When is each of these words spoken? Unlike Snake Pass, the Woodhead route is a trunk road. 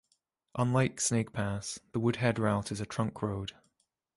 Unlike 0.57 0.99
Snake 0.99 1.31
Pass, 1.31 1.77
the 1.91 1.99
Woodhead 1.99 2.39
route 2.39 2.71
is 2.71 2.81
a 2.81 2.87
trunk 2.87 3.21
road. 3.21 3.51